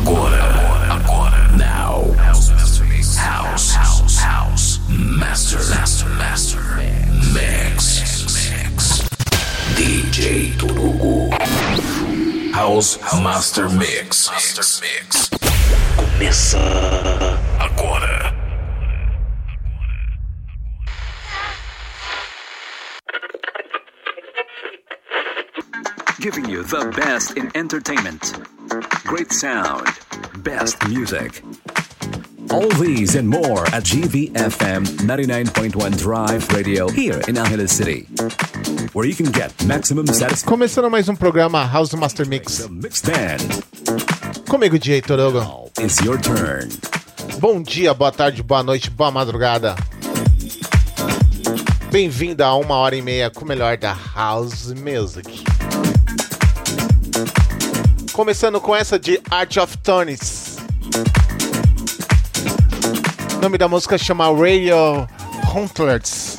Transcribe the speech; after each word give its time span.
Agora, 0.00 0.42
agora, 0.90 1.56
now. 1.58 2.10
House, 2.16 2.48
house, 3.74 4.18
house. 4.18 4.80
Master, 4.88 5.58
master, 5.68 6.08
master. 6.16 6.60
Mix, 7.34 8.00
mix. 8.32 9.02
DJ 9.76 10.56
Turugo. 10.56 11.30
House 12.54 12.98
Master 13.22 13.68
Mix. 13.68 14.30
Master 14.30 14.64
Mix. 14.80 15.28
Começa 15.96 16.58
agora. 17.58 18.34
Giving 26.20 26.48
you 26.48 26.62
the 26.62 26.90
best 26.96 27.36
in 27.36 27.50
entertainment, 27.54 28.34
great 29.10 29.32
sound, 29.32 29.88
best 30.44 30.88
music. 30.88 31.42
All 32.52 32.68
these 32.78 33.16
and 33.16 33.28
more 33.28 33.66
at 33.74 33.82
GVFM 33.82 34.86
99.1 35.02 35.98
Drive 35.98 36.48
Radio 36.52 36.88
here 36.88 37.20
in 37.26 37.36
Angeles 37.36 37.72
City, 37.72 38.06
where 38.92 39.04
you 39.04 39.16
can 39.16 39.32
get 39.32 39.50
maximum 39.66 40.06
satisfaction. 40.06 40.48
Começando 40.48 40.88
mais 40.88 41.08
um 41.08 41.16
programa 41.16 41.64
House 41.64 41.92
Master 41.94 42.24
Mix. 42.24 42.68
Mix 42.68 43.02
Band. 43.02 43.48
Comigo, 44.48 44.78
DJ 44.78 45.02
Torogo. 45.02 45.40
Now 45.40 45.70
it's 45.80 46.00
your 46.04 46.16
turn. 46.16 46.68
Bom 47.40 47.64
dia, 47.64 47.92
boa 47.92 48.12
tarde, 48.12 48.44
boa 48.44 48.62
noite, 48.62 48.90
boa 48.90 49.10
madrugada. 49.10 49.74
Bem-vindo 51.90 52.44
a 52.44 52.54
uma 52.54 52.76
hora 52.76 52.94
e 52.94 53.02
meia 53.02 53.28
com 53.28 53.44
o 53.44 53.48
melhor 53.48 53.76
da 53.76 53.92
House 53.92 54.72
Music. 54.72 55.42
Começando 58.20 58.60
com 58.60 58.76
essa 58.76 58.98
de 58.98 59.18
Art 59.30 59.56
of 59.56 59.78
Tones. 59.78 60.58
O 63.34 63.40
nome 63.40 63.56
da 63.56 63.66
música 63.66 63.96
chama 63.96 64.26
Radio 64.26 65.08
Hunters. 65.56 66.36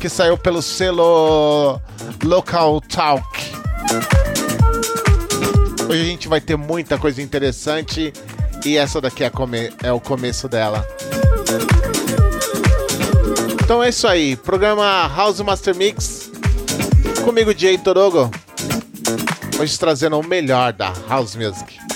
Que 0.00 0.08
saiu 0.08 0.36
pelo 0.36 0.62
selo 0.62 1.80
Local 2.24 2.80
Talk. 2.80 3.24
Hoje 5.88 6.02
a 6.02 6.06
gente 6.06 6.26
vai 6.26 6.40
ter 6.40 6.56
muita 6.56 6.98
coisa 6.98 7.22
interessante 7.22 8.12
e 8.66 8.76
essa 8.76 9.00
daqui 9.00 9.22
é, 9.22 9.30
é 9.84 9.92
o 9.92 10.00
começo 10.00 10.48
dela. 10.48 10.84
Então 13.62 13.80
é 13.80 13.90
isso 13.90 14.08
aí, 14.08 14.34
programa 14.34 15.08
House 15.16 15.40
Master 15.40 15.76
Mix 15.76 16.32
comigo, 17.24 17.56
Jay 17.56 17.78
Torogo. 17.78 18.28
Hoje 19.58 19.76
trazendo 19.76 20.20
o 20.20 20.22
melhor 20.22 20.72
da 20.72 20.92
House 21.08 21.34
Music. 21.34 21.87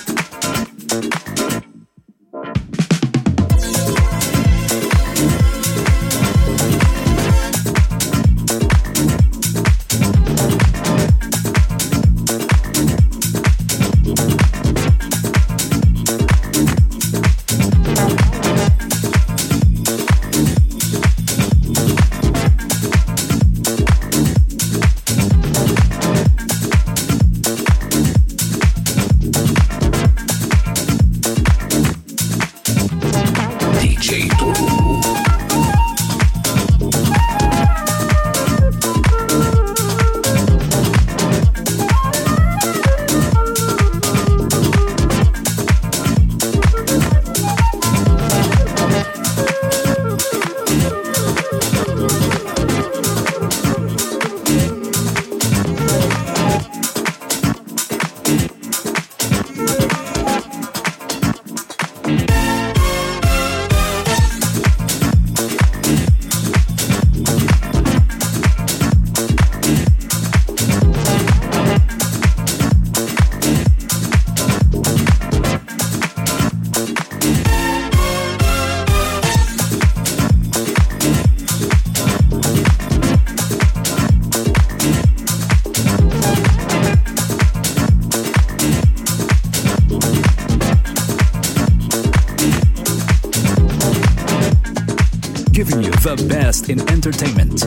The 96.03 96.27
best 96.27 96.69
in 96.69 96.81
entertainment, 96.89 97.63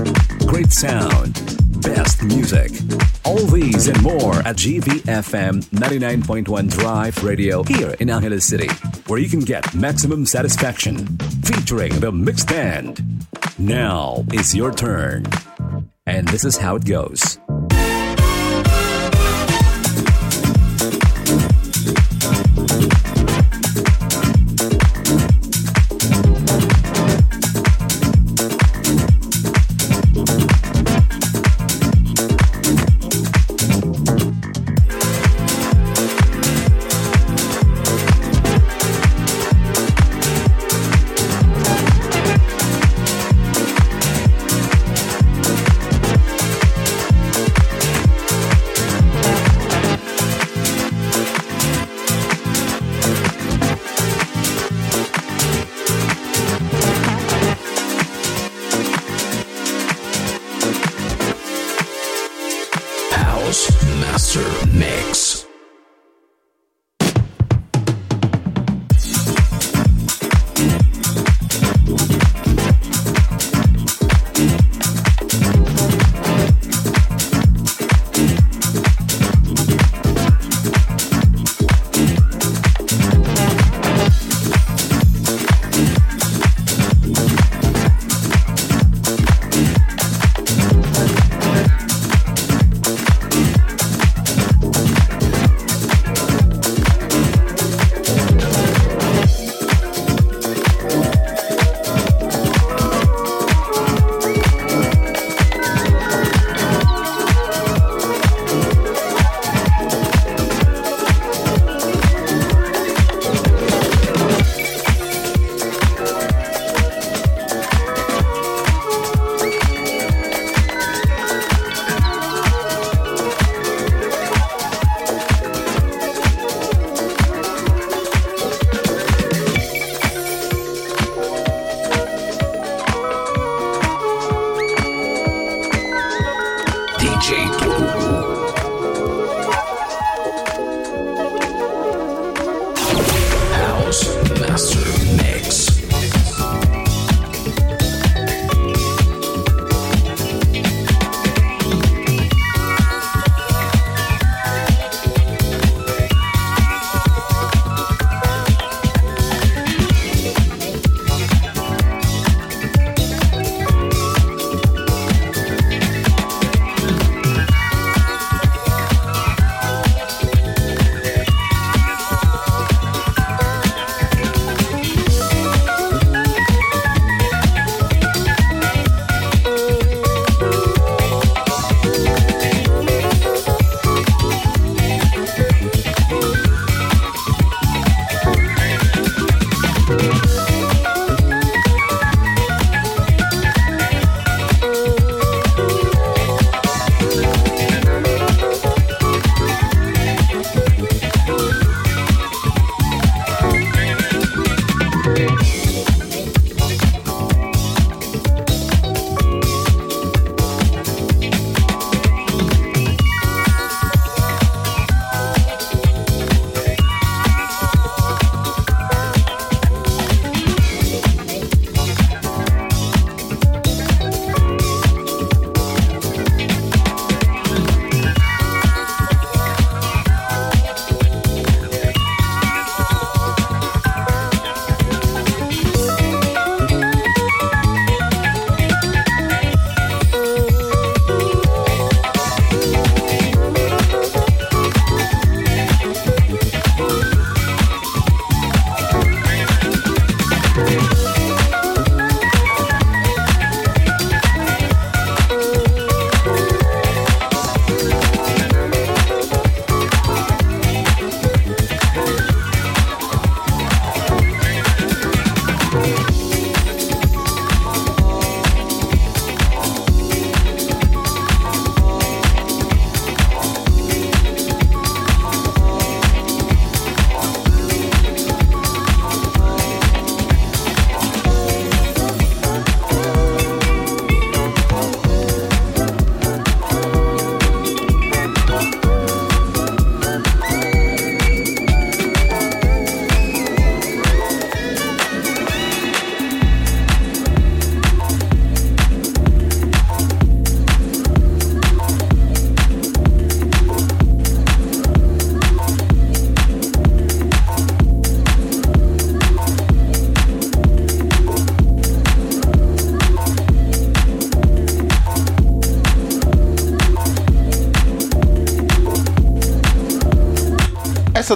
great 0.47 0.71
sound, 0.71 1.33
best 1.81 2.23
music. 2.23 2.71
All 3.25 3.39
these 3.47 3.89
and 3.89 4.03
more 4.03 4.35
at 4.41 4.57
GVFM 4.57 5.65
99.1 5.71 6.71
Drive 6.71 7.25
Radio 7.25 7.63
here 7.63 7.97
in 7.99 8.11
Angeles 8.11 8.45
City, 8.45 8.69
where 9.07 9.19
you 9.19 9.31
can 9.31 9.41
get 9.41 9.75
maximum 9.75 10.27
satisfaction. 10.27 11.07
Featuring 11.45 11.99
the 11.99 12.13
Mix 12.13 12.45
Band. 12.45 13.27
Now 13.59 14.23
it's 14.29 14.55
your 14.55 14.71
turn. 14.71 15.25
And 16.05 16.29
this 16.29 16.45
is 16.45 16.59
how 16.59 16.77
it 16.77 16.85
goes. 16.85 17.39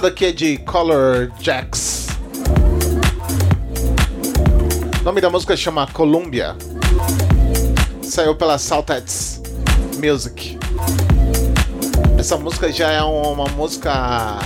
Daqui 0.01 0.25
é 0.25 0.31
de 0.31 0.57
Color 0.57 1.31
Jacks. 1.39 2.07
O 4.99 5.03
nome 5.03 5.21
da 5.21 5.29
música 5.29 5.55
chama 5.55 5.85
Columbia. 5.85 6.55
Saiu 8.01 8.33
pela 8.35 8.57
Saltettes 8.57 9.39
Music. 10.03 10.57
Essa 12.17 12.35
música 12.35 12.71
já 12.71 12.89
é 12.91 13.03
uma 13.03 13.45
música 13.49 14.39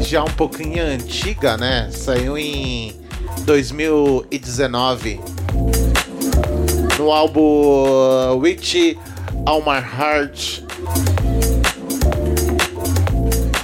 já 0.00 0.22
um 0.22 0.30
pouquinho 0.32 0.84
antiga, 0.84 1.56
né? 1.56 1.88
Saiu 1.90 2.36
em 2.36 2.94
2019 3.46 5.20
no 6.98 7.10
álbum 7.10 8.36
Witch 8.40 8.98
All 9.46 9.62
My 9.62 9.78
Heart. 9.78 10.64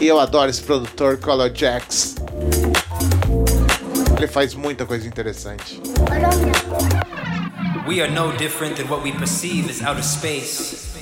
E 0.01 0.07
eu 0.07 0.21
adoro 0.21 0.49
esse 0.49 0.63
produtor, 0.63 1.17
Color 1.19 1.51
Jax. 1.53 2.15
Ele 4.17 4.29
faz 4.29 4.55
muita 4.55 4.87
coisa 4.87 5.09
interessante. 5.09 5.81
We 7.89 8.01
are 8.01 8.09
no 8.09 8.31
different 8.37 8.77
than 8.77 8.89
what 8.89 9.03
we 9.03 9.11
perceive 9.11 9.69
as 9.69 9.83
outer 9.83 10.05
space. 10.05 10.97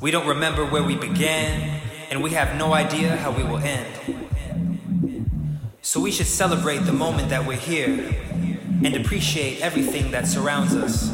We 0.00 0.10
don't 0.10 0.26
remember 0.26 0.64
where 0.64 0.82
we 0.82 0.96
began, 0.96 1.80
and 2.10 2.20
we 2.20 2.34
have 2.34 2.56
no 2.56 2.74
idea 2.74 3.16
how 3.16 3.30
we 3.30 3.44
will 3.44 3.62
end. 3.62 3.86
So 5.80 6.00
we 6.00 6.10
should 6.10 6.26
celebrate 6.26 6.84
the 6.84 6.92
moment 6.92 7.28
that 7.28 7.46
we're 7.46 7.54
here 7.54 8.12
and 8.82 8.96
appreciate 8.96 9.60
everything 9.60 10.10
that 10.10 10.26
surrounds 10.26 10.74
us. 10.74 11.12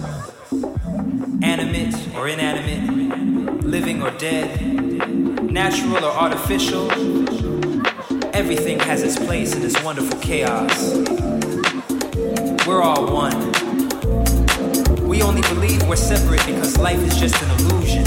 Animate 1.43 1.95
or 2.17 2.27
inanimate, 2.27 3.65
living 3.65 4.01
or 4.01 4.11
dead, 4.13 4.84
natural 5.55 6.05
or 6.05 6.11
artificial, 6.11 6.91
everything 8.35 8.77
has 8.81 9.05
its 9.05 9.17
place 9.17 9.55
in 9.55 9.63
this 9.63 9.81
wonderful 9.85 10.19
chaos. 10.19 10.97
We're 12.67 12.83
all 12.83 13.07
one. 13.07 13.53
We 15.07 15.23
only 15.23 15.43
believe 15.43 15.87
we're 15.89 15.95
separate 15.95 16.45
because 16.45 16.77
life 16.79 16.99
is 16.99 17.17
just 17.17 17.41
an 17.41 17.51
illusion. 17.61 18.05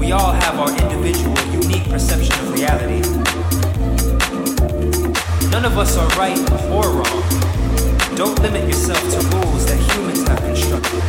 We 0.00 0.10
all 0.10 0.32
have 0.32 0.58
our 0.58 0.70
individual, 0.82 1.38
unique 1.52 1.88
perception 1.88 2.34
of 2.40 2.52
reality. 2.54 3.08
None 5.50 5.64
of 5.64 5.78
us 5.78 5.96
are 5.96 6.08
right 6.18 6.36
or 6.72 6.90
wrong. 6.90 7.22
Don't 8.16 8.36
limit 8.40 8.66
yourself 8.66 9.00
to 9.12 9.20
rules 9.36 9.64
that 9.66 9.78
humans 9.94 10.26
have 10.26 10.40
constructed. 10.40 11.02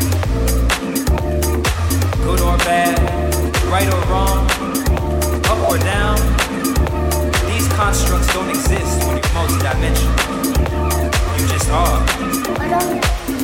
Good 2.22 2.42
or 2.42 2.56
bad, 2.60 3.49
right 3.70 3.88
or 3.94 4.02
wrong, 4.10 4.46
up 5.46 5.70
or 5.70 5.78
down, 5.78 6.18
these 7.48 7.68
constructs 7.74 8.34
don't 8.34 8.50
exist 8.50 9.04
when 9.06 9.18
you're 9.18 9.34
multidimensional. 9.38 10.16
You 11.40 11.48
just 11.48 11.70
are. 11.70 13.39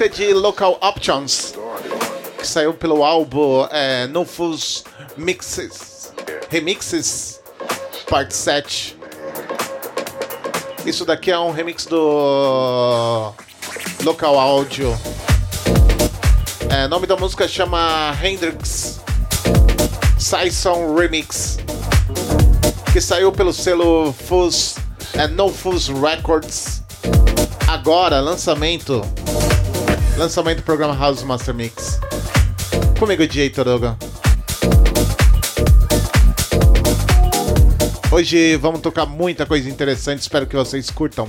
Música 0.00 0.08
de 0.08 0.32
Local 0.32 0.78
Options, 0.80 1.52
que 2.38 2.46
saiu 2.46 2.72
pelo 2.72 3.04
álbum 3.04 3.66
é, 3.70 4.06
Nufus 4.06 4.82
Mixes, 5.14 6.14
Remixes, 6.48 7.38
Part 8.08 8.34
7. 8.34 8.96
Isso 10.86 11.04
daqui 11.04 11.30
é 11.30 11.38
um 11.38 11.50
remix 11.50 11.84
do 11.84 13.34
Local 14.02 14.38
Audio. 14.38 14.98
É, 16.70 16.88
nome 16.88 17.06
da 17.06 17.16
música 17.16 17.46
chama 17.46 18.16
Hendrix 18.24 19.00
Saison 20.18 20.94
Remix, 20.94 21.58
que 22.90 23.02
saiu 23.02 23.30
pelo 23.30 23.52
selo 23.52 24.14
Fuzz, 24.14 24.76
é, 25.12 25.28
No 25.28 25.50
Fuzz 25.50 25.88
Records. 25.88 26.82
Agora, 27.68 28.18
lançamento. 28.20 29.02
Lançamento 30.20 30.58
do 30.58 30.64
programa 30.64 30.94
House 30.94 31.22
Master 31.22 31.54
Mix. 31.54 31.98
Comigo, 32.98 33.26
DJ 33.26 33.48
Toroga. 33.48 33.96
Hoje 38.12 38.54
vamos 38.58 38.82
tocar 38.82 39.06
muita 39.06 39.46
coisa 39.46 39.66
interessante, 39.70 40.20
espero 40.20 40.46
que 40.46 40.54
vocês 40.54 40.90
curtam. 40.90 41.26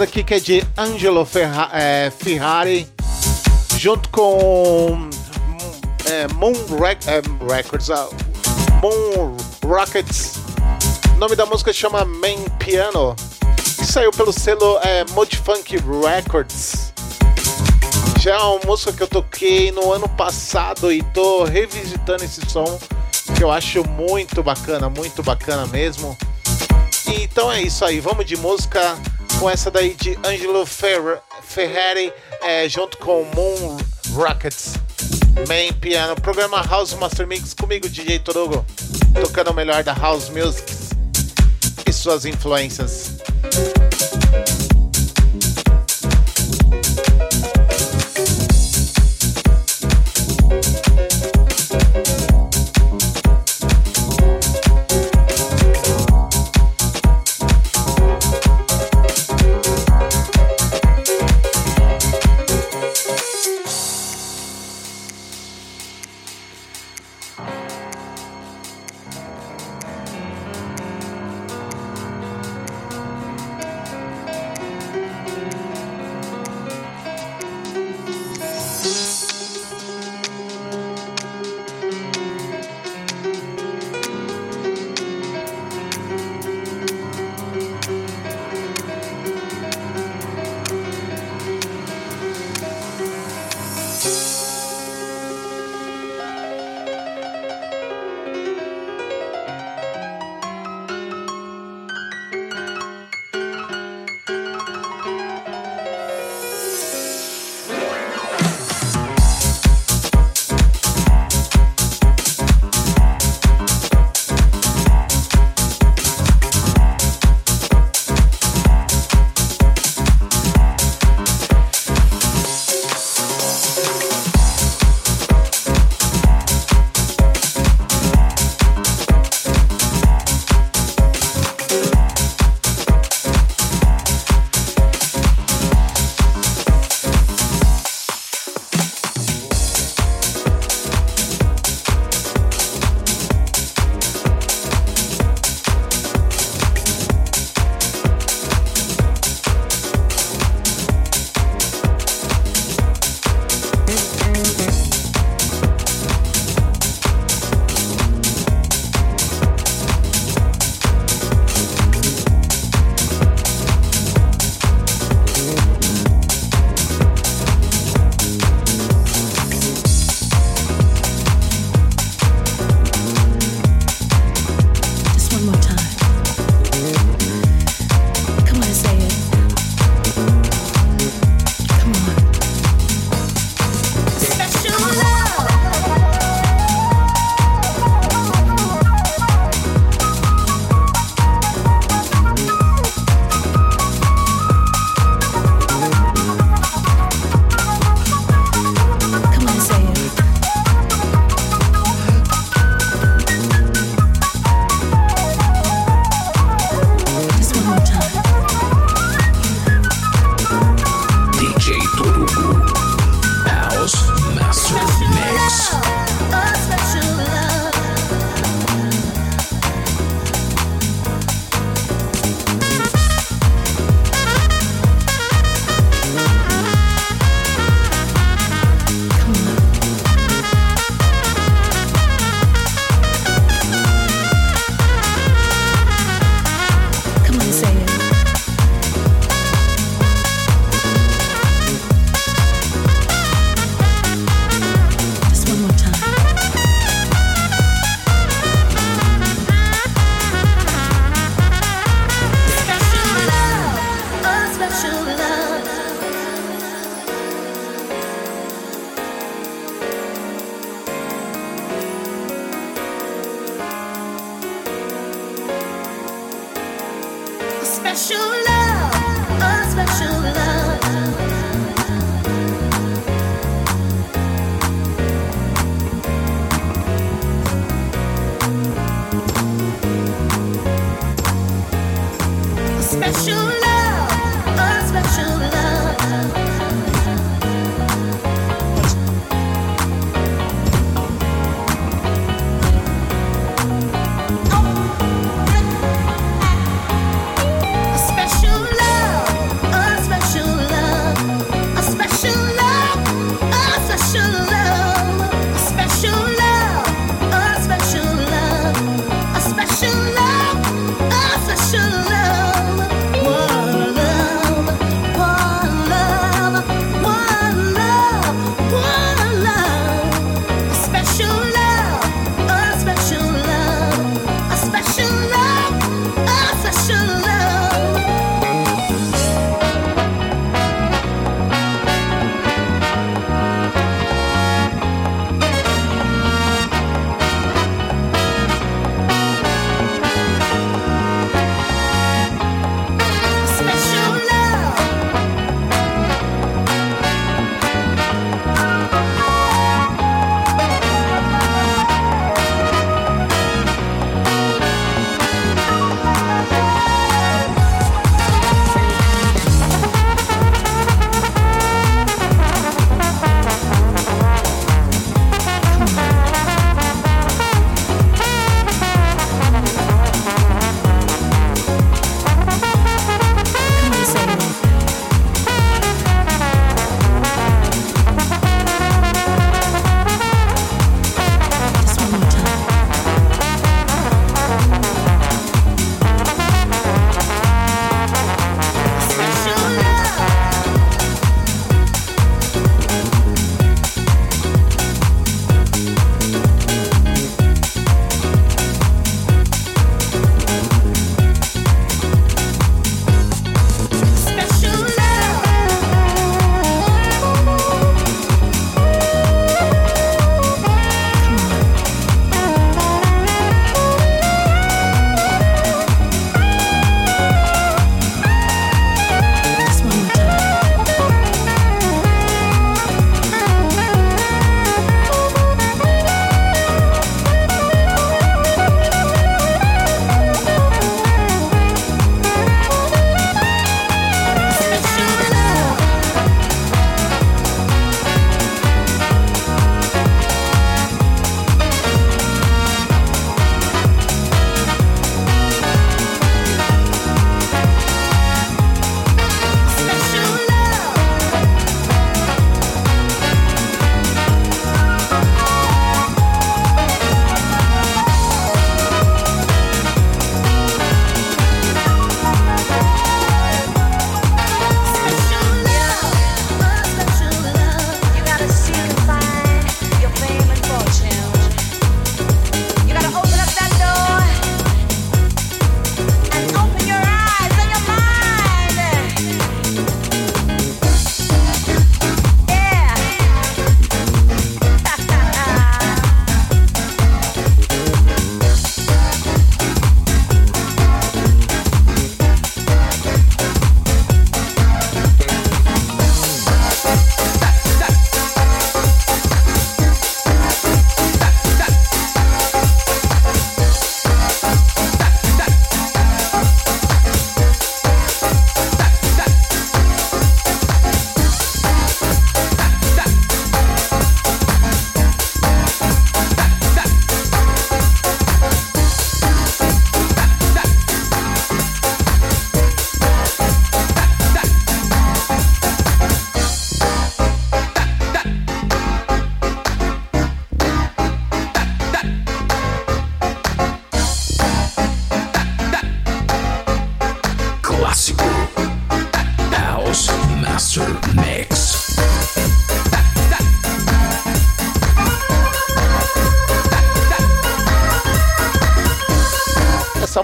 Essa 0.00 0.06
daqui 0.06 0.24
que 0.24 0.32
é 0.32 0.40
de 0.40 0.66
Angelo 0.78 1.26
Ferra 1.26 1.68
é, 1.74 2.10
Ferrari, 2.10 2.88
junto 3.76 4.08
com 4.08 5.10
é, 6.06 6.26
Moon 6.32 6.54
Rec 6.80 7.06
é, 7.06 7.20
Records, 7.54 7.90
uh, 7.90 8.08
Moon 8.80 9.36
Rockets. 9.62 10.36
O 11.14 11.18
nome 11.18 11.36
da 11.36 11.44
música 11.44 11.70
chama 11.70 12.06
Main 12.06 12.42
Piano 12.58 13.14
e 13.78 13.84
saiu 13.84 14.10
pelo 14.10 14.32
selo 14.32 14.78
é, 14.82 15.04
Modfunk 15.10 15.76
Records. 15.76 16.94
Já 18.20 18.36
é 18.36 18.38
uma 18.38 18.60
música 18.64 18.94
que 18.94 19.02
eu 19.02 19.08
toquei 19.08 19.70
no 19.70 19.92
ano 19.92 20.08
passado 20.08 20.90
e 20.90 21.02
tô 21.12 21.44
revisitando 21.44 22.24
esse 22.24 22.40
som 22.48 22.80
que 23.36 23.44
eu 23.44 23.50
acho 23.52 23.86
muito 23.86 24.42
bacana, 24.42 24.88
muito 24.88 25.22
bacana 25.22 25.66
mesmo. 25.66 26.16
Então 27.06 27.52
é 27.52 27.60
isso 27.60 27.84
aí, 27.84 28.00
vamos 28.00 28.24
de 28.24 28.38
música 28.38 28.96
com 29.40 29.48
essa 29.48 29.70
daí 29.70 29.94
de 29.94 30.18
Angelo 30.22 30.66
Fer 30.66 31.22
Ferrari 31.42 32.12
é, 32.42 32.68
junto 32.68 32.98
com 32.98 33.24
Moon 33.34 33.78
Rockets. 34.12 34.74
Main 35.48 35.72
Piano, 35.72 36.14
programa 36.16 36.60
House 36.62 36.92
Master 36.92 37.26
Mix 37.26 37.54
comigo, 37.54 37.88
DJ 37.88 38.18
Torugo, 38.18 38.66
tocando 39.14 39.50
o 39.50 39.54
melhor 39.54 39.82
da 39.82 39.94
House 39.94 40.28
Music 40.28 40.70
e 41.86 41.92
suas 41.92 42.26
influências. 42.26 43.16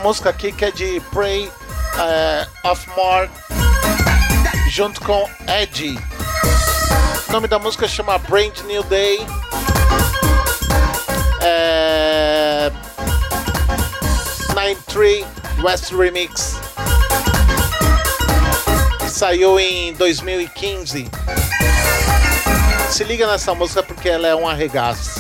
Música 0.07 0.31
aqui 0.31 0.53
que 0.53 0.65
é 0.65 0.71
de 0.71 1.01
Pray 1.11 1.49
uh, 1.49 2.71
of 2.71 2.89
More 2.91 3.29
junto 4.71 5.01
com 5.01 5.29
Eddie. 5.49 5.99
O 7.29 7.33
nome 7.33 7.49
da 7.49 7.59
música 7.59 7.89
chama 7.89 8.17
Brand 8.17 8.57
New 8.69 8.85
Day. 8.85 9.19
É... 11.43 12.71
93 14.55 15.27
West 15.61 15.91
Remix. 15.91 16.55
Saiu 19.09 19.59
em 19.59 19.93
2015. 19.95 21.11
Se 22.91 23.03
liga 23.03 23.27
nessa 23.27 23.57
música 23.57 23.83
porque 23.83 24.09
ela 24.09 24.29
é 24.29 24.37
um 24.37 24.47
arregaço. 24.47 25.16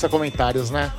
Dispensa 0.00 0.08
comentários, 0.08 0.70
né? 0.70 0.90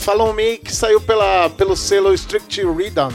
Follow 0.00 0.32
Me 0.32 0.58
que 0.58 0.74
saiu 0.74 1.00
pela, 1.00 1.48
pelo 1.50 1.76
selo 1.76 2.12
Strict 2.12 2.60
Rhythm, 2.62 3.12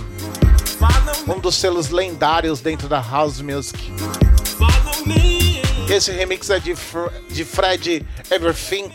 um 1.27 1.39
dos 1.39 1.55
selos 1.55 1.89
lendários 1.89 2.61
dentro 2.61 2.87
da 2.87 3.01
House 3.01 3.41
Music. 3.41 3.91
Esse 5.89 6.11
remix 6.11 6.49
é 6.49 6.59
de, 6.59 6.75
de 7.29 7.43
Fred 7.43 8.05
Everthing, 8.31 8.91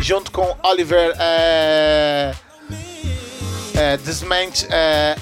junto 0.00 0.30
com 0.30 0.56
Oliver 0.62 1.14
é, 1.18 2.34
é, 3.76 3.96
Desment 3.98 4.66
é, 4.68 5.16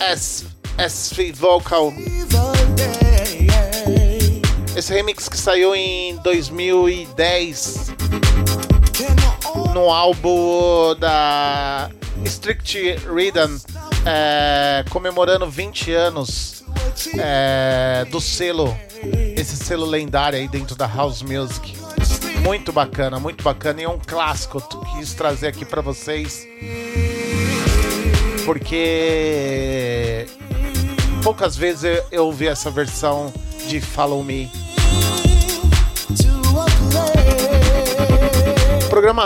S, 0.00 0.46
SV 0.78 1.32
Vocal. 1.32 1.92
Esse 4.74 4.94
remix 4.94 5.28
que 5.28 5.36
saiu 5.36 5.74
em 5.74 6.16
2010 6.16 7.71
no 9.72 9.90
álbum 9.90 10.94
da 10.98 11.90
Strict 12.24 12.78
Rhythm, 13.06 13.56
é, 14.04 14.84
comemorando 14.90 15.48
20 15.48 15.92
anos 15.92 16.62
é, 17.18 18.04
do 18.10 18.20
selo, 18.20 18.76
esse 19.36 19.56
selo 19.56 19.86
lendário 19.86 20.38
aí 20.38 20.46
dentro 20.46 20.76
da 20.76 20.86
House 20.86 21.22
Music. 21.22 21.74
Muito 22.42 22.72
bacana, 22.72 23.18
muito 23.18 23.42
bacana 23.42 23.80
e 23.80 23.84
é 23.84 23.88
um 23.88 23.98
clássico 23.98 24.60
que 24.60 24.98
quis 24.98 25.14
trazer 25.14 25.48
aqui 25.48 25.64
para 25.64 25.80
vocês. 25.80 26.46
Porque 28.44 30.26
poucas 31.22 31.56
vezes 31.56 31.84
eu, 31.84 32.04
eu 32.10 32.26
ouvi 32.26 32.46
essa 32.46 32.70
versão 32.70 33.32
de 33.68 33.80
Follow 33.80 34.22
Me. 34.22 34.50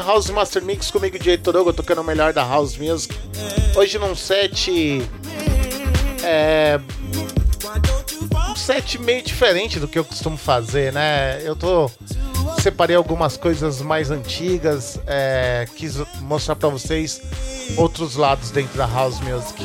House 0.01 0.31
Master 0.31 0.63
Mix 0.63 0.91
comigo, 0.91 1.19
DJ 1.19 1.39
Torogo, 1.39 1.73
tocando 1.73 2.01
o 2.01 2.05
melhor 2.05 2.33
da 2.33 2.45
House 2.45 2.77
Music. 2.77 3.15
Hoje 3.75 3.99
num 3.99 4.15
set. 4.15 5.03
É. 6.23 6.81
Um 8.51 8.57
set 8.57 8.99
meio 8.99 9.23
diferente 9.23 9.79
do 9.79 9.87
que 9.87 9.99
eu 9.99 10.05
costumo 10.05 10.37
fazer, 10.37 10.93
né? 10.93 11.41
Eu 11.43 11.55
tô. 11.55 11.91
Separei 12.63 12.97
algumas 12.97 13.37
coisas 13.37 13.81
mais 13.81 14.11
antigas, 14.11 14.99
é, 15.07 15.69
quis 15.77 15.97
mostrar 16.21 16.57
para 16.57 16.69
vocês 16.69 17.21
outros 17.77 18.17
lados 18.17 18.51
dentro 18.51 18.77
da 18.77 18.87
House 18.87 19.21
Music. 19.21 19.65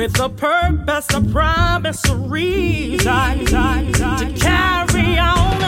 with 0.00 0.18
a 0.18 0.30
purpose, 0.30 1.06
a 1.12 1.20
promise, 1.20 2.02
a 2.08 2.16
reason 2.16 3.44
to 3.44 4.34
carry 4.40 5.18
on. 5.18 5.60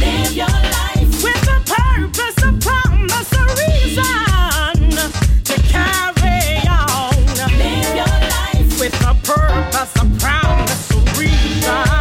Live 0.00 0.32
your 0.32 0.48
life 0.48 1.22
with 1.22 1.48
a 1.48 1.60
purpose, 1.64 2.38
a 2.42 2.52
promise, 2.66 3.32
a 3.32 3.44
reason 3.62 4.90
to 5.44 5.54
carry 5.68 6.66
on. 6.66 7.14
Live 7.58 7.94
your 7.94 8.14
life 8.34 8.80
with 8.80 9.06
a 9.06 9.14
purpose, 9.22 9.94
a 9.94 10.18
promise, 10.18 10.90
a 10.90 11.20
reason. 11.20 11.99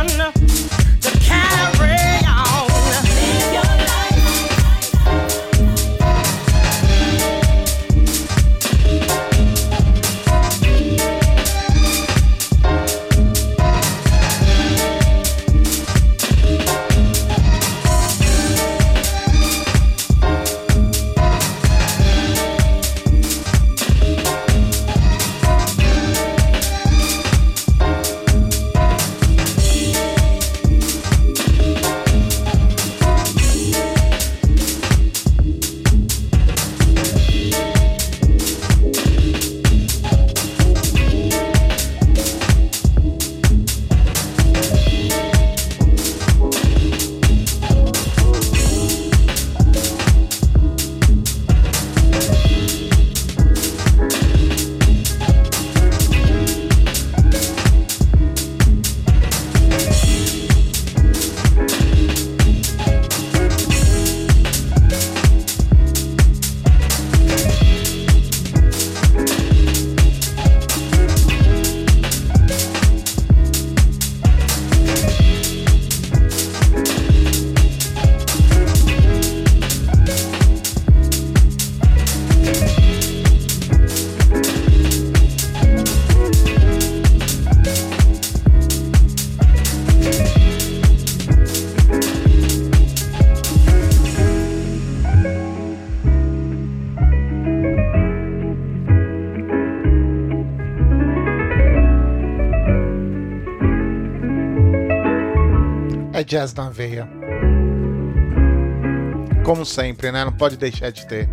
ter, 110.09 110.11
né? 110.11 110.25
Não 110.25 110.31
pode 110.31 110.57
deixar 110.57 110.91
de 110.91 111.05
ter. 111.05 111.29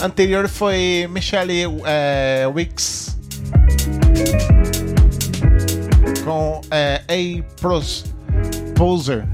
Anterior 0.00 0.48
foi 0.48 1.06
Michelle 1.10 1.52
é, 1.84 2.46
Wicks 2.52 3.18
com 6.24 6.60
é, 6.70 7.02
A 7.08 7.60
Pros, 7.60 8.04
Poser. 8.74 9.26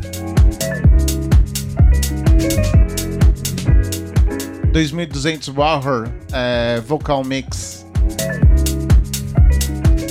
2200 4.73 5.49
Warhol 5.49 6.05
é, 6.33 6.81
Vocal 6.81 7.25
Mix. 7.25 7.87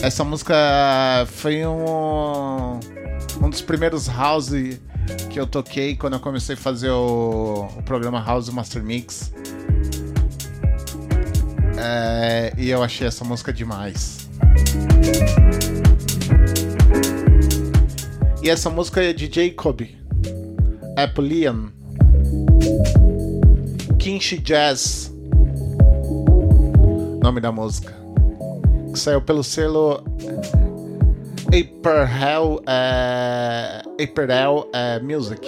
Essa 0.02 0.24
música 0.24 0.56
foi 1.28 1.66
um 1.66 2.35
primeiros 3.66 4.08
house 4.08 4.52
que 5.30 5.40
eu 5.40 5.46
toquei 5.46 5.96
quando 5.96 6.14
eu 6.14 6.20
comecei 6.20 6.56
a 6.56 6.58
fazer 6.58 6.90
o, 6.90 7.68
o 7.78 7.84
programa 7.84 8.24
House 8.24 8.50
Master 8.50 8.84
Mix. 8.84 9.34
É, 11.78 12.54
e 12.58 12.70
eu 12.70 12.82
achei 12.82 13.08
essa 13.08 13.26
música 13.26 13.52
demais. 13.52 14.30
E 18.42 18.50
essa 18.50 18.70
música 18.70 19.04
é 19.04 19.12
de 19.12 19.30
Jacob 19.32 19.82
Applian 20.96 21.72
Kinshi 24.00 24.38
Jazz. 24.38 25.12
Nome 27.22 27.42
da 27.42 27.52
música. 27.52 27.94
Que 28.94 29.00
saiu 29.00 29.22
pelo 29.22 29.44
selo 29.44 30.04
Aperhell 31.56 32.62
é, 32.68 33.82
Aperhell 34.04 34.70
é, 34.74 35.00
Music 35.00 35.48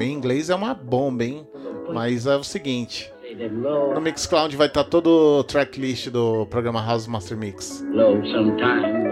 em 0.00 0.12
inglês 0.12 0.50
é 0.50 0.54
uma 0.54 0.74
bomba, 0.74 1.24
hein? 1.24 1.46
Mas 1.92 2.26
é 2.26 2.36
o 2.36 2.42
seguinte 2.42 3.12
no 3.94 4.00
Mixcloud 4.00 4.54
vai 4.56 4.66
estar 4.66 4.84
tá 4.84 4.90
todo 4.90 5.38
o 5.38 5.44
tracklist 5.44 6.08
do 6.08 6.46
programa 6.46 6.84
House 6.84 7.06
Master 7.06 7.36
Mix. 7.36 7.84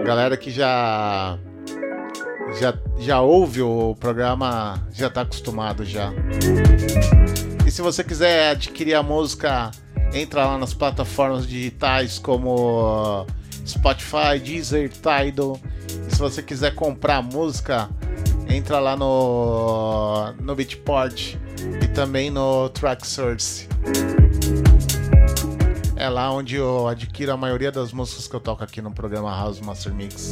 Galera 0.05 0.35
que 0.35 0.51
já 0.51 1.37
já, 2.59 2.73
já 2.97 3.21
ouve 3.21 3.61
o 3.61 3.95
programa, 3.99 4.83
já 4.91 5.07
está 5.07 5.21
acostumado 5.21 5.85
já. 5.85 6.11
E 7.65 7.71
se 7.71 7.81
você 7.81 8.03
quiser 8.03 8.51
adquirir 8.51 8.95
a 8.95 9.03
música, 9.03 9.71
entra 10.13 10.45
lá 10.45 10.57
nas 10.57 10.73
plataformas 10.73 11.47
digitais 11.47 12.17
como 12.17 13.25
Spotify, 13.69 14.39
Deezer, 14.43 14.89
Tidal. 14.89 15.59
E 16.07 16.13
se 16.13 16.19
você 16.19 16.41
quiser 16.41 16.73
comprar 16.75 17.21
música, 17.21 17.89
entra 18.49 18.79
lá 18.79 18.95
no, 18.95 20.33
no 20.41 20.55
Beatport 20.55 21.35
e 21.81 21.87
também 21.87 22.29
no 22.29 22.69
Tracksource. 22.69 23.67
É 25.95 26.07
lá 26.07 26.31
onde 26.31 26.55
eu 26.55 26.87
adquiro 26.87 27.33
a 27.33 27.37
maioria 27.37 27.71
das 27.71 27.91
músicas 27.91 28.27
que 28.27 28.35
eu 28.35 28.39
toco 28.39 28.63
aqui 28.63 28.81
no 28.81 28.91
programa 28.91 29.29
House 29.31 29.59
Master 29.59 29.93
Mix. 29.93 30.31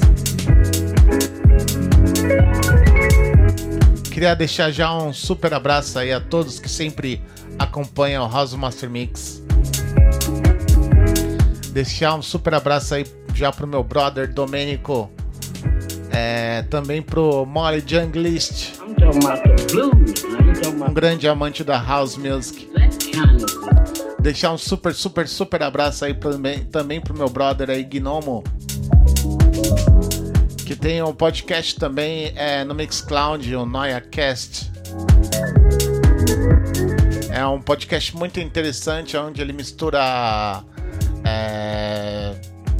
Queria 4.12 4.34
deixar 4.34 4.72
já 4.72 4.96
um 4.98 5.14
super 5.14 5.54
abraço 5.54 6.00
aí 6.00 6.12
a 6.12 6.20
todos 6.20 6.60
que 6.60 6.70
sempre 6.70 7.22
acompanham 7.60 8.26
o 8.26 8.32
House 8.32 8.54
Master 8.54 8.90
Mix. 8.90 9.44
Deixar 11.72 12.16
um 12.16 12.22
super 12.22 12.56
abraço 12.56 12.96
aí 12.96 13.06
já 13.38 13.52
pro 13.52 13.68
meu 13.68 13.84
brother 13.84 14.34
Domênico. 14.34 15.10
É, 16.12 16.64
também 16.64 17.02
pro 17.02 17.46
Molly 17.46 17.84
Junglist. 17.86 18.74
Um 20.90 20.94
grande 20.94 21.28
amante 21.28 21.64
da 21.64 21.78
House 21.80 22.18
Music. 22.18 22.68
Deixar 24.20 24.52
um 24.52 24.58
super, 24.58 24.94
super, 24.94 25.28
super 25.28 25.62
abraço 25.62 26.04
aí 26.04 26.14
também, 26.16 26.66
também 26.66 27.00
pro 27.00 27.16
meu 27.16 27.30
brother 27.30 27.70
aí, 27.70 27.84
Gnomo 27.84 28.44
que 30.66 30.76
tem 30.76 31.02
um 31.02 31.14
podcast 31.14 31.80
também 31.80 32.34
é, 32.36 32.66
no 32.66 32.76
Mixcloud, 32.76 33.56
o 33.56 33.66
NoiaCast. 33.66 34.70
É 37.32 37.46
um 37.46 37.62
podcast 37.62 38.14
muito 38.18 38.42
interessante, 38.42 39.16
onde 39.16 39.42
ele 39.42 39.54
mistura 39.54 40.66
é, 41.24 42.36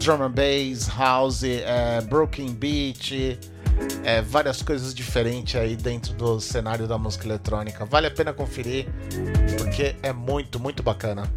drum 0.08 0.24
and 0.24 0.32
bass, 0.32 0.88
house, 0.88 1.44
é, 1.44 2.00
broken 2.00 2.54
beat, 2.54 3.38
é, 4.06 4.22
várias 4.22 4.62
coisas 4.62 4.96
diferentes 4.96 5.60
aí 5.60 5.76
dentro 5.76 6.14
do 6.14 6.40
cenário 6.40 6.88
da 6.88 6.98
música 6.98 7.28
eletrônica. 7.28 7.84
Vale 7.84 8.08
a 8.08 8.12
pena 8.12 8.32
conferir, 8.32 8.88
porque 9.58 9.98
é 10.02 10.14
muito, 10.14 10.62
muito 10.62 10.82
bacana. 10.82 11.30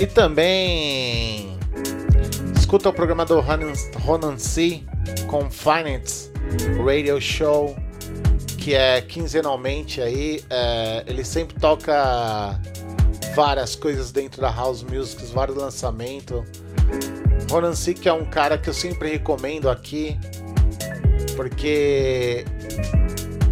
E 0.00 0.06
também 0.06 1.58
escuta 2.56 2.88
o 2.88 2.92
programa 2.92 3.24
do 3.24 3.40
Ronan 3.40 4.38
C 4.38 4.84
com 5.26 5.50
Finance 5.50 6.30
Radio 6.84 7.20
Show, 7.20 7.74
que 8.58 8.74
é 8.74 9.00
quinzenalmente 9.00 10.00
aí. 10.00 10.44
É, 10.48 11.02
ele 11.08 11.24
sempre 11.24 11.58
toca 11.58 12.60
várias 13.36 13.76
coisas 13.76 14.10
dentro 14.10 14.40
da 14.40 14.50
House 14.50 14.82
Music, 14.82 15.24
vários 15.26 15.56
lançamentos. 15.56 16.42
Ronan 17.48 17.74
que 17.74 18.08
é 18.08 18.12
um 18.12 18.24
cara 18.24 18.58
que 18.58 18.68
eu 18.68 18.74
sempre 18.74 19.10
recomendo 19.10 19.70
aqui, 19.70 20.18
porque 21.36 22.44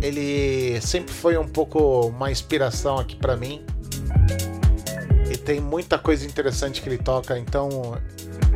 ele 0.02 0.80
sempre 0.80 1.14
foi 1.14 1.36
um 1.36 1.46
pouco 1.46 2.08
uma 2.08 2.32
inspiração 2.32 2.98
aqui 2.98 3.14
para 3.14 3.36
mim 3.36 3.64
tem 5.44 5.60
muita 5.60 5.98
coisa 5.98 6.26
interessante 6.26 6.80
que 6.80 6.88
ele 6.88 6.98
toca, 6.98 7.38
então 7.38 7.68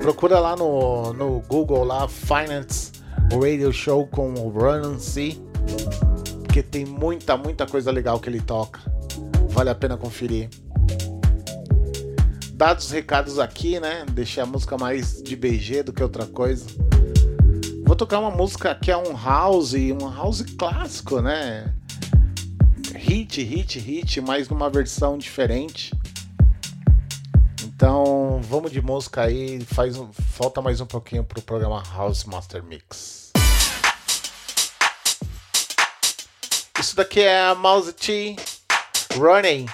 procura 0.01 0.41
lá 0.41 0.57
no, 0.57 1.13
no 1.13 1.41
Google 1.47 1.85
lá 1.85 2.09
Finance 2.09 2.93
Radio 3.31 3.73
Show 3.73 4.07
com 4.07 4.33
o 4.33 4.49
Run 4.49 4.99
C, 4.99 5.37
porque 6.43 6.63
tem 6.63 6.87
muita, 6.87 7.37
muita 7.37 7.67
coisa 7.67 7.91
legal 7.91 8.19
que 8.19 8.31
ele 8.31 8.41
toca. 8.41 8.81
Vale 9.51 9.71
a 9.71 9.75
pena 9.75 9.97
conferir. 9.97 10.49
Dados 12.59 12.87
os 12.87 12.91
recados 12.91 13.39
aqui, 13.39 13.79
né? 13.79 14.05
Deixei 14.11 14.43
a 14.43 14.47
música 14.47 14.77
mais 14.77 15.23
de 15.23 15.37
BG 15.37 15.85
do 15.85 15.93
que 15.93 16.03
outra 16.03 16.27
coisa. 16.27 16.67
Vou 17.85 17.95
tocar 17.95 18.19
uma 18.19 18.33
música 18.33 18.75
que 18.75 18.91
é 18.91 18.97
um 18.97 19.17
house, 19.17 19.75
um 19.75 20.13
house 20.13 20.43
clássico, 20.59 21.21
né? 21.23 21.73
Hit, 22.97 23.41
hit, 23.45 23.79
hit, 23.79 24.21
mas 24.23 24.49
numa 24.49 24.69
versão 24.69 25.17
diferente. 25.17 25.95
Então, 27.63 28.41
vamos 28.43 28.73
de 28.73 28.83
música 28.83 29.23
aí, 29.23 29.65
faz 29.65 29.95
falta 30.33 30.61
mais 30.61 30.81
um 30.81 30.87
pouquinho 30.87 31.23
pro 31.23 31.41
programa 31.41 31.81
House 31.95 32.25
Master 32.25 32.65
Mix. 32.65 33.31
Isso 36.77 36.97
daqui 36.97 37.21
é 37.21 37.41
a 37.41 37.55
Mouse 37.55 37.93
T 37.93 38.35
Running. 39.17 39.67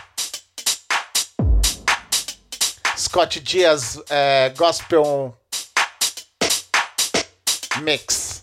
Scott 3.14 3.38
Diaz 3.38 3.96
é, 4.10 4.52
Gospel 4.56 5.32
Mix. 7.80 8.33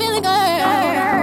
Advantage 0.00 0.26
of 0.26 1.15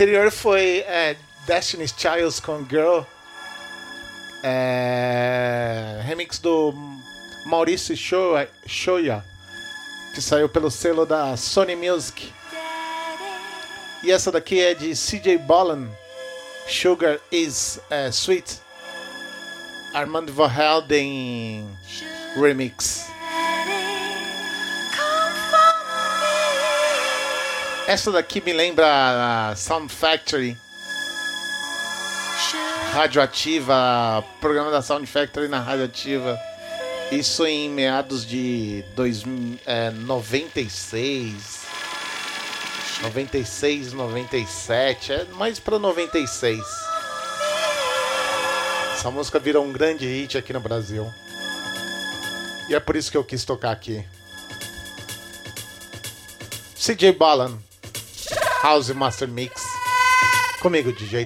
Anterior 0.00 0.30
foi 0.30 0.78
é, 0.88 1.14
Destiny's 1.46 1.94
Child 1.94 2.40
com 2.40 2.66
Girl. 2.66 3.02
É, 4.42 6.00
remix 6.02 6.38
do 6.38 6.72
Maurício 7.44 7.94
Shoya, 7.94 9.22
que 10.14 10.22
saiu 10.22 10.48
pelo 10.48 10.70
selo 10.70 11.04
da 11.04 11.36
Sony 11.36 11.76
Music. 11.76 12.32
E 14.02 14.10
essa 14.10 14.32
daqui 14.32 14.58
é 14.58 14.72
de 14.72 14.94
CJ 14.94 15.36
Bolan, 15.36 15.86
Sugar 16.66 17.20
is 17.30 17.78
é, 17.90 18.08
Sweet. 18.08 18.58
Armando 19.92 20.32
Van 20.32 20.50
Helden 20.50 21.68
Remix. 22.40 23.09
Essa 27.90 28.12
daqui 28.12 28.40
me 28.40 28.52
lembra 28.52 29.52
Sound 29.56 29.92
Factory. 29.92 30.56
Radioativa, 32.92 34.24
programa 34.40 34.70
da 34.70 34.80
Sound 34.80 35.04
Factory 35.08 35.48
na 35.48 35.58
Radioativa. 35.58 36.38
Isso 37.10 37.44
em 37.44 37.68
meados 37.68 38.24
de 38.24 38.84
dois, 38.94 39.24
é, 39.66 39.90
96. 39.90 41.66
96, 43.02 43.92
97, 43.92 45.12
é 45.12 45.24
mais 45.32 45.58
para 45.58 45.76
96. 45.76 46.60
Essa 48.92 49.10
música 49.10 49.40
virou 49.40 49.64
um 49.64 49.72
grande 49.72 50.06
hit 50.06 50.38
aqui 50.38 50.52
no 50.52 50.60
Brasil. 50.60 51.12
E 52.68 52.74
é 52.76 52.78
por 52.78 52.94
isso 52.94 53.10
que 53.10 53.16
eu 53.16 53.24
quis 53.24 53.44
tocar 53.44 53.72
aqui. 53.72 54.06
CJ 56.76 57.14
Balan. 57.14 57.58
House 58.62 58.92
Master 58.92 59.26
Mix. 59.26 59.64
Comigo, 60.60 60.92
DJ 60.92 61.24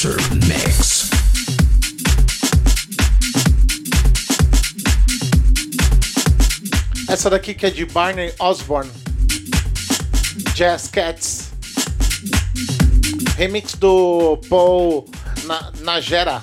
Torugo. 0.00 0.20
Essa 7.06 7.28
daqui 7.28 7.52
que 7.52 7.66
é 7.66 7.70
de 7.70 7.84
Barney 7.84 8.32
Osborne. 8.38 8.90
Jazz 10.54 10.88
Cats. 10.88 11.50
Remix 13.36 13.74
do 13.74 14.38
Paul 14.48 15.06
Na 15.44 15.70
Najera. 15.80 16.42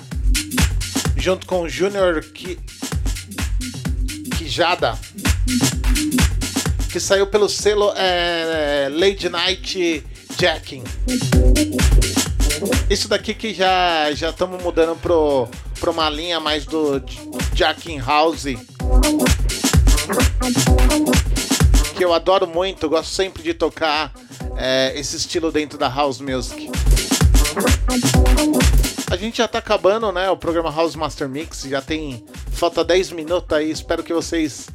Junto 1.16 1.44
com 1.46 1.68
Junior 1.68 2.20
Ki 2.22 2.60
Kijada. 4.36 4.96
Que 6.92 7.00
saiu 7.00 7.26
pelo 7.26 7.48
selo 7.48 7.92
é, 7.96 8.88
Late 8.88 9.28
Night 9.28 10.04
Jacking. 10.38 10.84
Isso 12.88 13.08
daqui 13.08 13.34
que 13.34 13.54
já 13.54 14.12
já 14.12 14.30
estamos 14.30 14.62
mudando 14.62 14.96
pro, 14.96 15.48
pro 15.78 15.92
uma 15.92 16.08
linha 16.08 16.40
mais 16.40 16.64
do 16.64 17.02
Jacking 17.54 17.98
House 18.00 18.44
que 21.98 22.04
eu 22.04 22.14
adoro 22.14 22.46
muito, 22.46 22.88
gosto 22.88 23.12
sempre 23.12 23.42
de 23.42 23.52
tocar 23.52 24.12
é, 24.56 24.92
esse 24.94 25.16
estilo 25.16 25.50
dentro 25.50 25.76
da 25.76 25.88
house 25.88 26.20
music. 26.20 26.70
A 29.10 29.16
gente 29.16 29.38
já 29.38 29.48
tá 29.48 29.58
acabando, 29.58 30.12
né? 30.12 30.30
O 30.30 30.36
programa 30.36 30.70
House 30.70 30.94
Master 30.94 31.28
Mix 31.28 31.62
já 31.62 31.82
tem 31.82 32.24
falta 32.52 32.84
10 32.84 33.10
minutos 33.12 33.56
aí. 33.56 33.70
Espero 33.70 34.04
que 34.04 34.12
vocês 34.14 34.68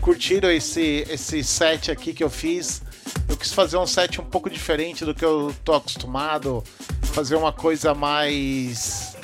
curtiram 0.00 0.50
esse 0.50 1.06
esse 1.10 1.44
set 1.44 1.90
aqui 1.90 2.14
que 2.14 2.24
eu 2.24 2.30
fiz. 2.30 2.80
Eu 3.28 3.36
quis 3.36 3.52
fazer 3.52 3.76
um 3.76 3.86
set 3.86 4.20
um 4.20 4.24
pouco 4.24 4.50
diferente 4.50 5.04
do 5.04 5.14
que 5.14 5.24
eu 5.24 5.54
tô 5.64 5.74
acostumado, 5.74 6.62
fazer 7.02 7.36
uma 7.36 7.52
coisa 7.52 7.94
mais. 7.94 9.16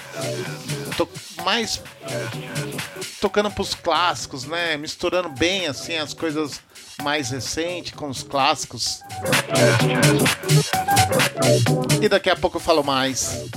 Tô 0.97 1.09
mais 1.44 1.81
tocando 3.20 3.51
pros 3.51 3.74
clássicos, 3.74 4.44
né? 4.44 4.77
Misturando 4.77 5.28
bem 5.28 5.66
assim 5.66 5.97
as 5.97 6.15
coisas 6.15 6.60
mais 7.02 7.31
recentes 7.31 7.93
com 7.93 8.09
os 8.09 8.23
clássicos. 8.23 9.01
E 12.01 12.09
daqui 12.09 12.31
a 12.31 12.36
pouco 12.36 12.56
eu 12.56 12.60
falo 12.60 12.82
mais. 12.82 13.48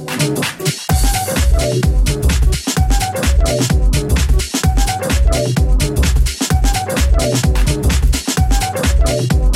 Thank 9.12 9.51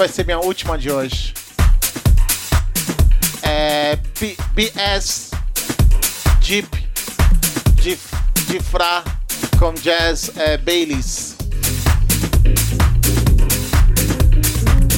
Vai 0.00 0.08
ser 0.08 0.24
minha 0.24 0.40
última 0.40 0.78
de 0.78 0.90
hoje. 0.90 1.34
É 3.42 3.98
B 4.18 4.34
BS 4.54 5.30
Jeep 6.40 6.66
de, 7.74 7.98
de 8.46 8.60
Fra 8.60 9.04
com 9.58 9.74
Jazz 9.74 10.30
é, 10.38 10.56
Baileys. 10.56 11.36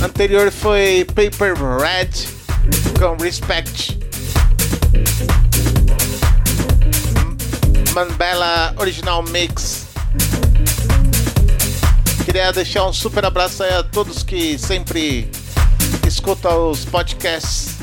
Anterior 0.04 0.52
foi 0.52 1.04
Paper 1.06 1.54
Red 1.80 2.28
com 2.96 3.20
Respect. 3.20 3.98
Manbella 7.92 8.72
Original 8.78 9.24
Mix. 9.24 9.61
Queria 12.32 12.50
deixar 12.50 12.86
um 12.86 12.94
super 12.94 13.26
abraço 13.26 13.62
aí 13.62 13.74
a 13.74 13.82
todos 13.82 14.22
que 14.22 14.58
sempre 14.58 15.30
escutam 16.08 16.70
os 16.70 16.82
podcasts 16.82 17.76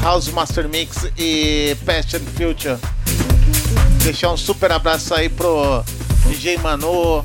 House 0.00 0.28
Master 0.28 0.68
Mix 0.68 1.10
e 1.18 1.76
Past 1.84 2.14
and 2.14 2.20
Future. 2.20 2.78
Deixar 4.04 4.30
um 4.30 4.36
super 4.36 4.70
abraço 4.70 5.12
aí 5.14 5.28
pro 5.28 5.82
DJ 6.28 6.58
Manu, 6.58 7.24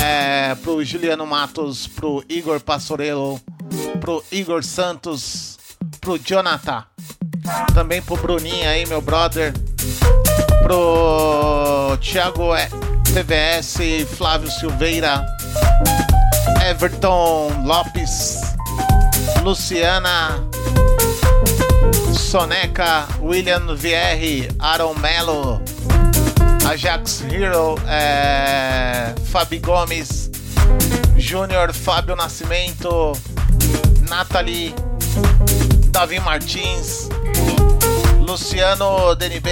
é, 0.00 0.54
pro 0.62 0.84
Juliano 0.84 1.26
Matos, 1.26 1.88
pro 1.88 2.22
Igor 2.28 2.60
Passorello, 2.60 3.40
pro 4.00 4.24
Igor 4.30 4.62
Santos, 4.62 5.58
pro 6.00 6.20
Jonathan, 6.20 6.84
também 7.74 8.00
pro 8.00 8.16
Bruninho 8.16 8.68
aí, 8.68 8.86
meu 8.86 9.00
brother, 9.00 9.52
pro 10.62 11.98
Thiago 12.00 12.50
TVS, 13.12 14.06
Flávio 14.16 14.48
Silveira, 14.52 15.26
Everton 16.64 17.66
Lopes, 17.66 18.40
Luciana, 19.42 20.48
Soneca, 22.12 23.06
William 23.20 23.66
VR, 23.76 24.48
Aaron 24.60 24.94
Mello, 25.00 25.60
Ajax 26.64 27.20
Hero, 27.22 27.74
é, 27.88 29.12
Fabi 29.24 29.58
Gomes, 29.58 30.30
Júnior 31.16 31.72
Fábio 31.72 32.14
Nascimento, 32.14 33.12
Nathalie, 34.08 34.72
Davi 35.90 36.20
Martins, 36.20 37.08
Luciano 38.20 39.16
DNB, 39.16 39.48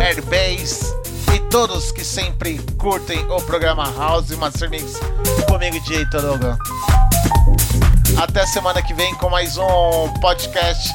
Airbase 0.00 1.01
todos 1.52 1.92
que 1.92 2.02
sempre 2.02 2.58
curtem 2.78 3.30
o 3.30 3.36
programa 3.42 3.84
House 3.98 4.30
Master 4.30 4.70
Mix 4.70 4.98
comigo, 5.46 5.78
DJ 5.80 6.06
Toroga. 6.06 6.56
Até 8.16 8.46
semana 8.46 8.80
que 8.80 8.94
vem 8.94 9.14
com 9.16 9.28
mais 9.28 9.58
um 9.58 10.08
podcast. 10.22 10.88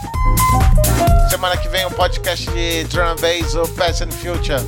Semana 1.30 1.56
que 1.58 1.70
vem 1.70 1.86
um 1.86 1.92
podcast 1.92 2.50
de 2.50 2.86
Drum 2.86 3.16
Bass, 3.22 3.54
o 3.54 3.68
Past 3.76 4.04
and 4.04 4.12
Future. 4.12 4.60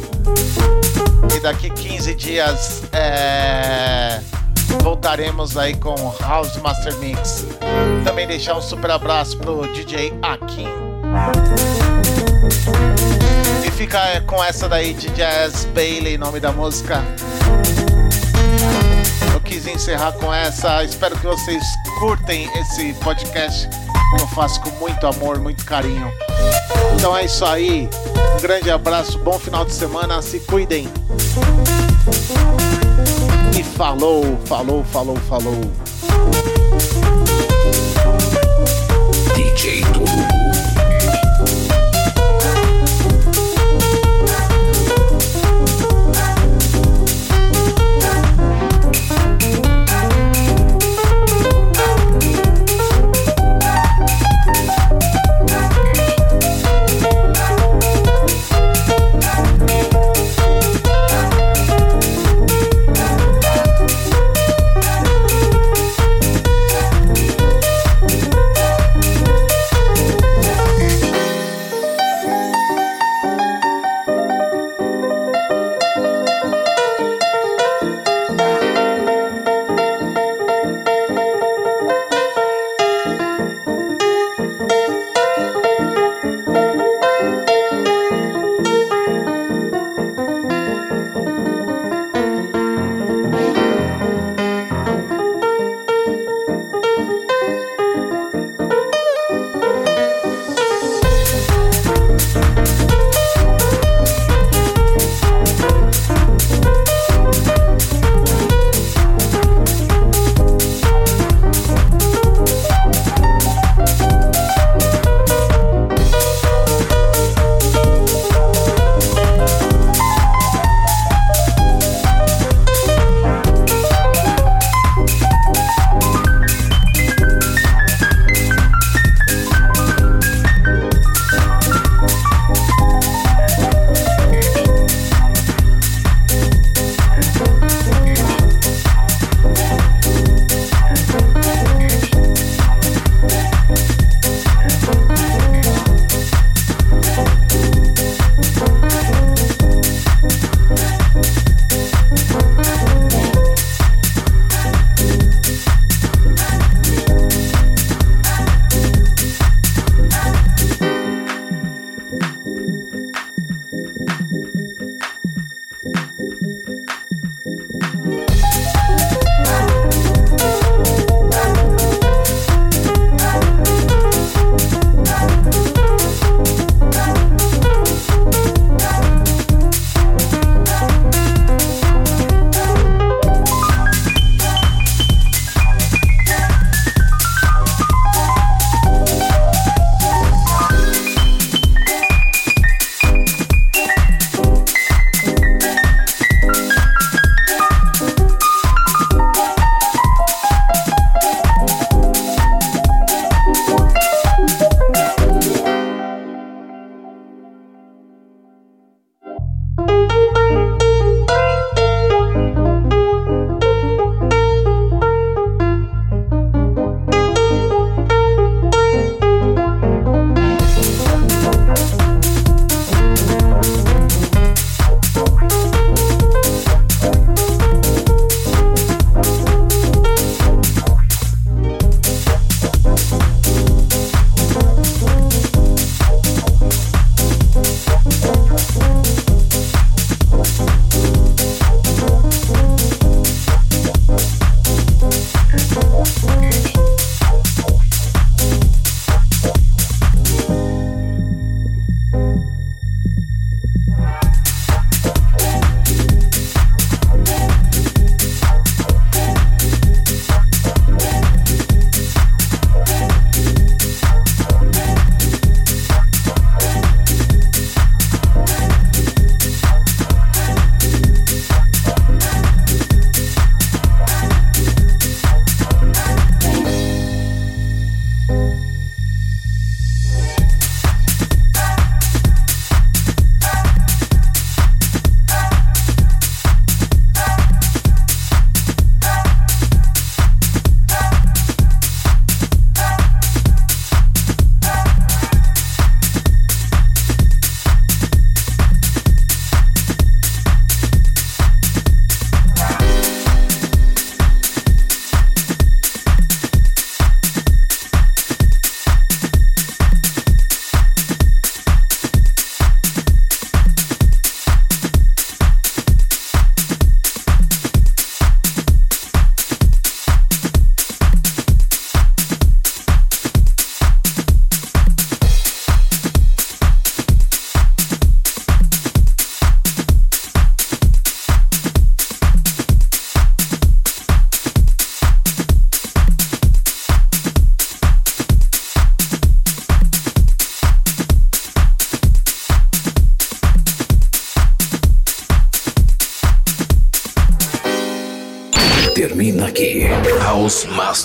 E 1.35 1.39
daqui 1.39 1.71
15 1.71 2.13
dias 2.13 2.83
é, 2.93 4.21
voltaremos 4.83 5.57
aí 5.57 5.75
com 5.75 5.95
House 6.21 6.55
Master 6.57 6.95
Mix. 6.97 7.47
Também 8.03 8.27
deixar 8.27 8.55
um 8.55 8.61
super 8.61 8.91
abraço 8.91 9.35
pro 9.39 9.65
DJ 9.73 10.13
Akin. 10.21 10.67
E 13.79 13.83
ficar 13.83 14.21
com 14.25 14.43
essa 14.43 14.67
daí 14.67 14.93
de 14.93 15.09
Jazz 15.11 15.63
Bailey, 15.73 16.17
nome 16.17 16.41
da 16.41 16.51
música 16.51 17.01
quis 19.45 19.65
encerrar 19.65 20.11
com 20.11 20.31
essa. 20.31 20.83
Espero 20.83 21.17
que 21.17 21.25
vocês 21.25 21.63
curtem 21.97 22.47
esse 22.59 22.93
podcast 22.95 23.67
que 23.69 24.21
eu 24.21 24.27
faço 24.27 24.61
com 24.61 24.69
muito 24.71 25.07
amor, 25.07 25.39
muito 25.39 25.65
carinho. 25.65 26.11
Então 26.93 27.17
é 27.17 27.23
isso 27.23 27.43
aí. 27.45 27.89
Um 28.37 28.41
grande 28.41 28.69
abraço, 28.69 29.17
bom 29.17 29.39
final 29.39 29.63
de 29.63 29.73
semana, 29.73 30.21
se 30.21 30.41
cuidem. 30.41 30.87
E 33.57 33.63
falou, 33.63 34.37
falou, 34.45 34.83
falou, 34.83 35.15
falou. 35.15 35.61
DJ 39.35 39.81
Turu. 39.93 40.78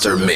Master 0.05 0.19
Mix 0.19 0.34